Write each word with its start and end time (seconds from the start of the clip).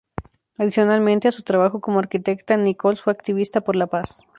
Adicionalmente 0.57 1.27
a 1.27 1.31
su 1.31 1.43
trabajo 1.43 1.79
como 1.79 1.99
arquitecta, 1.99 2.57
Nichols 2.57 3.03
fue 3.03 3.13
activista 3.13 3.61
por 3.61 3.75
la 3.75 3.85
paz. 3.85 4.21